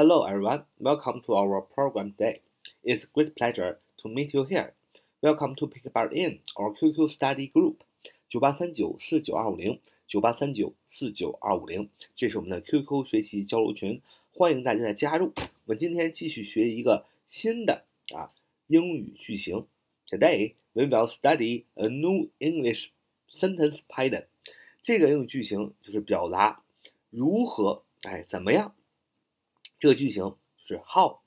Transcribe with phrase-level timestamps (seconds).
[0.00, 2.40] Hello everyone, welcome to our program today.
[2.82, 4.72] It's great pleasure to meet you here.
[5.20, 7.82] Welcome to Pick Bar In, our QQ study group.
[8.26, 14.00] 九八三九四九二五零，九八三九四九二五零，这是我们的 QQ 学习交流群，
[14.32, 15.34] 欢迎大家的加入。
[15.36, 18.32] 我们今天继续学一个新的啊
[18.68, 19.66] 英语句型。
[20.08, 22.88] Today we will study a new English
[23.34, 24.24] sentence pattern.
[24.80, 26.62] 这个英语句型就是表达
[27.10, 28.74] 如何哎怎么样。
[29.80, 31.20] 这个句型是 how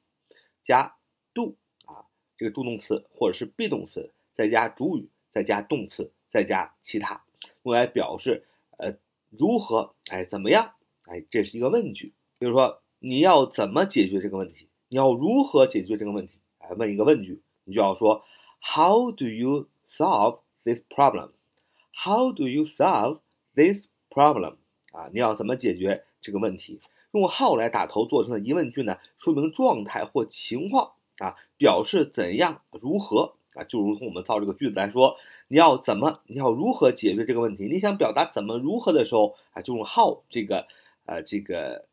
[0.63, 0.95] 加
[1.33, 2.05] do 啊，
[2.37, 7.25] 这个助动词或者是 be 动词，再加主语，再加动词，再加其他，
[7.63, 8.45] 用来表示
[8.77, 8.93] 呃
[9.31, 10.75] 如何哎怎么样
[11.05, 12.13] 哎，这是一个问句。
[12.37, 14.69] 比如说你要怎么解决这个问题？
[14.87, 16.37] 你要如何解决这个问题？
[16.59, 18.23] 哎，问一个问句，你就要说
[18.61, 23.21] How do you solve this problem？How do you solve
[23.55, 24.57] this problem？
[24.91, 26.79] 啊，你要怎么解决这个问题？
[27.19, 37.67] 用 how 来打头做成的疑问句呢，说明状态或情况啊，表示怎样如何啊，就如同我们造这个句子来说，你要怎么，你要如何解决这个问题？
[37.67, 40.65] 你想表达怎么如何的时候啊，就用 how 这个
[41.05, 41.85] 呃这个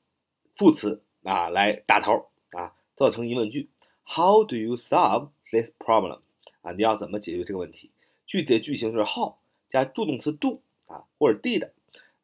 [0.56, 3.68] 副词啊来打头啊，造成疑问句。
[4.04, 6.20] How do you solve this problem？
[6.62, 7.90] 啊，你要怎么解决这个问题？
[8.26, 9.34] 具体的句型是 how
[9.68, 11.68] 加助动词 do 啊，或者 did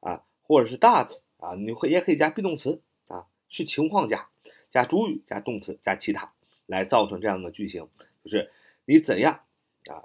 [0.00, 2.82] 啊，或者是 does 啊，你会也可以加 be 动词。
[3.48, 4.28] 是情况加
[4.70, 6.32] 加主语加动词加其他
[6.66, 7.88] 来造成这样的句型，
[8.24, 8.50] 就是
[8.84, 9.40] 你怎样
[9.86, 10.04] 啊？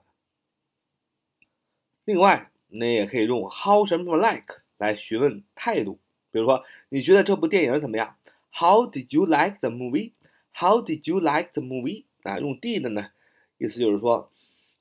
[2.06, 6.00] 另外，你也可以用 how 什么 like 来询问态度，
[6.32, 8.18] 比如说你觉得这部电影怎么样
[8.52, 12.06] ？How did you like the movie？How did you like the movie？
[12.24, 13.10] 啊，用 did 呢，
[13.58, 14.32] 意思就是说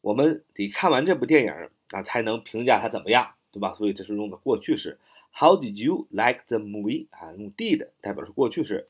[0.00, 3.74] 我们得看完这部电影啊才能评价它怎么样，对吧？
[3.76, 4.98] 所以这是用的过去式。
[5.32, 7.06] How did you like the movie？
[7.10, 8.88] 啊，用 did 代表是过去式。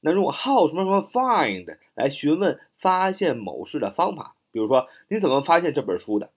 [0.00, 6.30] 那用 how 什么什么 find 来询问发现某事的方法，比如说你怎么发现这本书的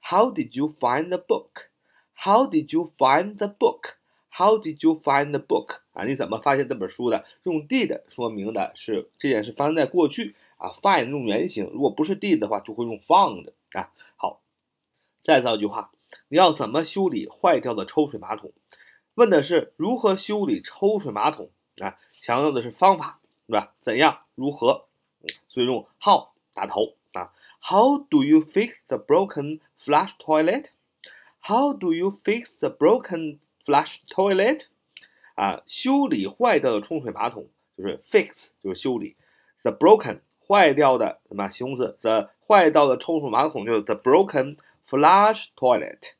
[0.00, 5.38] ？How did you find the book？How did you find the book？How did you find the
[5.38, 5.80] book？
[5.92, 7.24] 啊，你怎么发现这本书的？
[7.44, 10.70] 用 did 说明的是这件事发生在过去啊。
[10.70, 13.92] find 用原形，如果不是 did 的话，就会用 found 啊。
[14.16, 14.40] 好，
[15.20, 15.92] 再造句话，
[16.28, 18.52] 你要怎么修理坏掉的抽水马桶？
[19.14, 21.50] 问的是如何修理抽水马桶
[21.80, 21.98] 啊？
[22.20, 23.74] 强调的是方法，对吧？
[23.80, 24.20] 怎样？
[24.34, 24.86] 如何？
[25.48, 27.32] 所以用 how 打头啊。
[27.60, 30.66] How do you fix the broken flush toilet?
[31.40, 34.62] How do you fix the broken flush toilet?
[35.34, 39.16] 啊，修理坏掉的冲水马桶就是 fix，就是修理。
[39.62, 44.56] The broken 坏掉的什么形容词？The 坏掉的冲水马桶就是 the broken
[44.92, 46.12] flush toilet。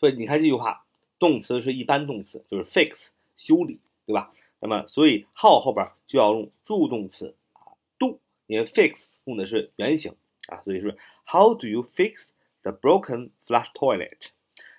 [0.00, 0.80] 所以你看这句话。
[1.16, 3.06] 动词是一般动词，就是 fix
[3.38, 4.32] 修理，对吧？
[4.58, 10.16] 那么所以 how 后边就要用助动词啊 do，因为 fix 用的是原形
[10.48, 12.24] 啊，所以是 How do you fix
[12.62, 14.18] the broken flush toilet？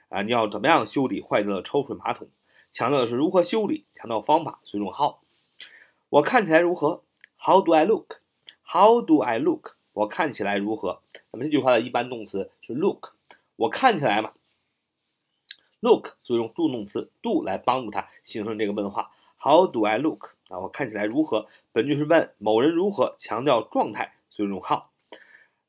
[0.09, 2.27] 啊，你要怎么样修理坏掉的抽水马桶？
[2.71, 5.15] 强调的是如何修理，强调方法，所以用 how。
[6.09, 7.01] 我看起来如何
[7.39, 9.77] ？How do I look？How do I look？
[9.93, 11.01] 我看起来如何？
[11.35, 13.11] 那么这句话的一般动词是 look，
[13.57, 14.31] 我看起来嘛。
[15.81, 19.11] Look，所以用助动词 do 来帮助它形成这个问话。
[19.37, 20.29] How do I look？
[20.47, 21.47] 啊，我看起来如何？
[21.73, 24.83] 本句是问某人如何，强调状态，所以用 how。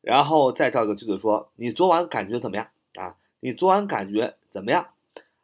[0.03, 2.69] 然后再造一个句子说，你昨晚感觉怎么样？
[2.95, 4.91] 啊，你昨晚感觉怎么样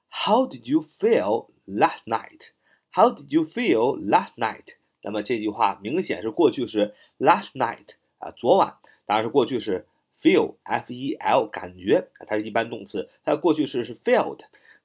[0.09, 4.77] ？How did you feel last night？How did you feel last night？
[5.03, 9.87] 那么这句话明显是过去时 last night 啊，昨晚，当然是过去时
[10.23, 14.41] feel f e l 感觉，它是一般动词，它的过去式是 felt。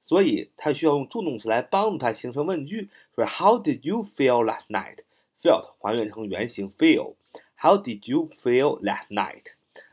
[0.05, 2.89] 所以它需要用助动词来帮助它形成问句。
[3.13, 4.99] 说 How did you feel last night?
[5.43, 7.15] Felt 还原成原形 feel。
[7.57, 9.43] How did you feel last night?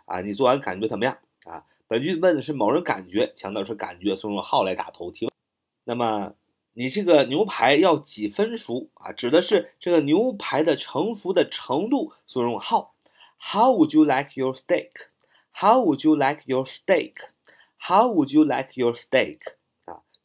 [0.04, 1.18] 啊，你昨晚感觉怎么样？
[1.44, 5.32] 啊，本句问的是某人感觉，强调是感觉，所以用 how 来打头提问。
[5.84, 6.34] 那么
[6.74, 8.90] 你这个牛排要几分熟？
[8.94, 12.90] 啊，指的是这个牛排的成熟的程度，所以用 how。
[13.36, 14.90] How would you like your steak?
[15.53, 17.15] How would you like your steak?
[17.77, 19.39] How would you like your steak?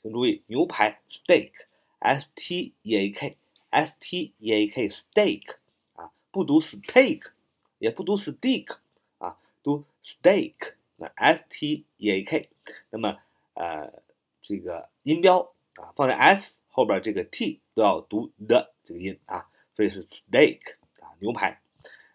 [0.02, 5.56] 请注意，牛排 steak，s t e a k，s t e a k，steak
[5.94, 7.30] 啊，不读 steak，
[7.78, 8.76] 也不读 steak
[9.16, 12.50] 啊，读 steak，那 s t e a k，
[12.90, 13.18] 那么
[13.54, 14.02] 呃
[14.42, 20.60] 这个音标啊放在 s 后边，这个 t 都要读的这个音啊，所以是 steak
[21.00, 21.60] 啊牛排，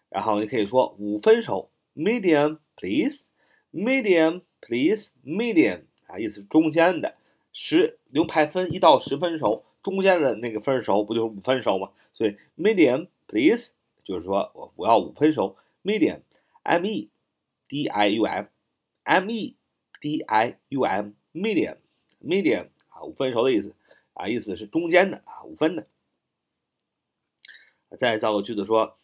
[0.08, 7.15] 然后你可以说五分熟 ，medium please，medium please，medium 啊意思是中间的。
[7.57, 11.91] 十牛排分一到十分熟，中间的那个分熟不就是五分熟吗？
[12.13, 13.69] 所以 medium please
[14.03, 17.09] 就是说我我要五分熟，medium，m e
[17.69, 19.55] d i u m，m e
[20.01, 23.73] d i u m，medium，medium 啊，五分熟的意思
[24.13, 25.87] 啊，意思是中间的啊，五分的。
[27.97, 28.97] 再造个句子说，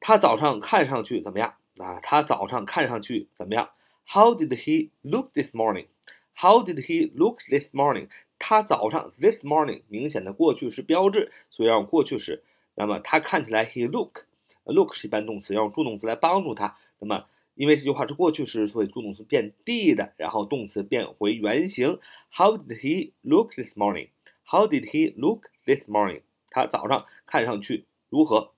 [0.00, 2.00] 他早上看上去怎么样啊？
[2.02, 3.70] 他早上看上去怎么样
[4.06, 5.86] ？How did he look this morning?
[6.34, 8.08] How did he look this morning?
[8.38, 12.42] 他早上 this morning 明显的过去式标志，所以要用过去式。
[12.74, 16.76] 那么他看起来 he look，look 是一般动词，要用助动词来帮助他。
[16.98, 21.98] 那么因为这句话是过去式，所以助动词变 did，然后动词变回原形。
[22.30, 24.08] How did he look this morning?
[24.44, 26.22] How did he look this morning?
[26.48, 28.52] 他早上看上去如何？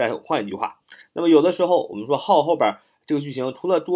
[0.00, 0.80] 再换一句话，
[1.12, 3.92] 那么有的时候我们说 how 后边这个句型除了助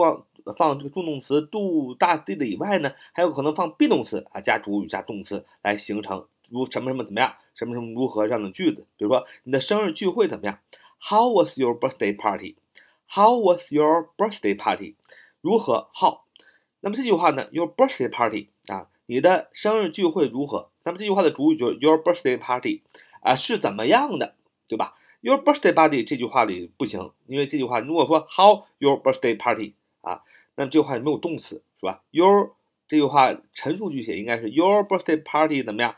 [0.59, 8.87] 放这个助动词 do 大 did 以外呢，还有可能放 be 动词啊，加主语加动词来形成如什么什么怎么样，什么什么如何这样的句子。
[8.99, 10.59] 比如说你的生日聚会怎么样
[11.01, 12.57] ？How was your birthday party?
[13.09, 14.97] How was your birthday party?
[15.41, 16.19] 如何 how？
[16.81, 20.69] 那么这句话呢？Your birthday party 啊，你的生日聚会如何？
[20.85, 22.83] 那么这句话的主语就是 your birthday party
[23.23, 24.35] 啊，是怎么样的，
[24.69, 30.23] 对吧？Your birthday party 这句话里不行，因为这句话如果说 how your birthday party 啊。
[30.55, 32.55] 那么这句话没有动词，是吧？Your
[32.89, 35.97] 这句话陈述句写应该是 Your birthday party 怎么样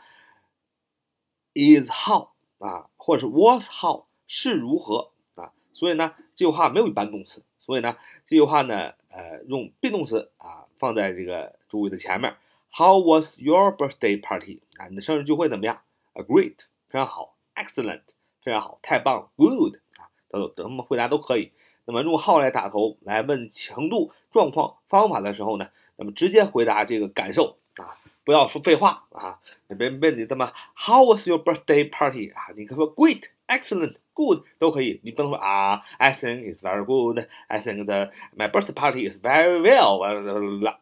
[1.53, 2.29] ？Is how
[2.59, 5.51] 啊，或者是 Was how 是如何啊？
[5.73, 7.97] 所以呢，这句话没有一般动词，所以呢，
[8.27, 12.37] 这句话呢，呃，用 be 动词啊放在这个主语的前面。
[12.71, 14.87] How was your birthday party 啊？
[14.87, 15.81] 你的生日聚会怎么样
[16.13, 16.55] ？A great
[16.87, 18.03] 非常好，excellent
[18.47, 21.51] 非常好，太棒，good 啊，等等怎么回答都可以。
[21.83, 25.67] 那么用 how 来打头来问强度、状况、方法的时候呢，
[25.97, 29.39] 那么直接回答这个感受啊，不要说废话啊。
[29.77, 32.55] 别问你怎么 How was your birthday party 啊？
[32.55, 35.01] 你可以说 Great, excellent, good 都可以。
[35.03, 37.27] 你不能说啊，I think it's very good.
[37.47, 40.77] I think the my birthday party is very well.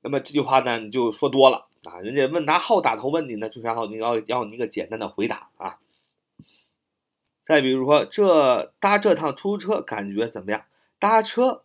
[0.00, 2.00] 那么这句话呢，你就说多了啊。
[2.00, 5.76] 人家问拿 how 打头问你呢，就是要你要要你一个简单的回答啊。
[7.46, 10.64] 再比如说，这搭这趟出租车感觉怎么样？
[10.98, 11.62] 搭车，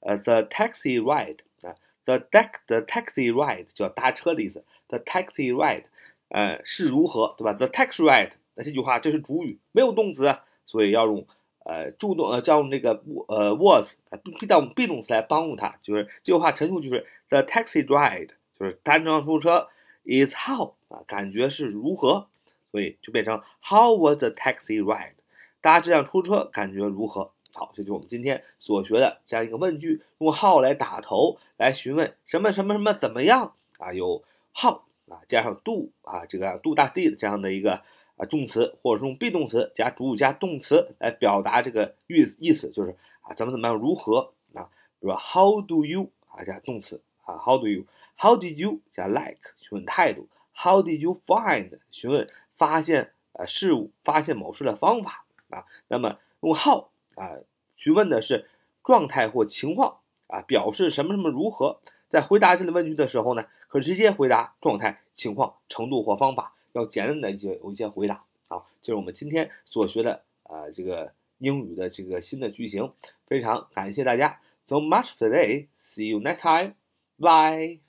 [0.00, 1.74] 呃，the taxi ride 啊
[2.06, 5.84] ，the deck the taxi ride 叫搭车的意思，the taxi ride，
[6.28, 11.26] 呃，是如何，对吧？the taxi ride，那这句话这是主语，没有动词，所以要用
[11.64, 13.92] 呃助动呃，叫用这个呃 was，
[14.24, 19.68] 必须要用 be 动词来帮助它，就是这句话陈述就是 the taxi ride，就是搭这趟出租车
[20.04, 22.28] is how 啊，感觉是如何，
[22.72, 25.12] 所以就变成 how was the taxi ride？
[25.60, 27.32] 搭这辆出租车感觉如何？
[27.54, 33.92] 好，这就是我们今天所学的这样一个问句，用 how 来打头，来询问什么什么什么怎么样啊？
[33.92, 34.22] 有
[34.54, 37.82] how 啊，加上 do 啊，这个 do 大 did 这样的一个
[38.16, 44.68] 啊动词，或者是用 be 动词加主语加动词来表达这个意意思，就是啊怎么怎么样如何啊？
[45.00, 51.78] 比如说 how do you 啊加动词啊 how do you？how did you 加 like 询问态度？how did you find
[51.90, 55.24] 询问发现呃事物发现某事的方法？
[55.50, 57.36] 啊，那么用 how 啊
[57.76, 58.48] 询问的是
[58.82, 61.80] 状态或情况啊，表示什么什么如何。
[62.08, 68.24] 在回答这类问句的时候呢，可直接回答状态、情况、程度或方法，要简单的一些有一些回答。
[68.48, 72.92] 好，就是我们今天所学的啊这个英语的这个新的句型。
[73.26, 77.87] 非常感谢大家，so much for today，see you next time，bye。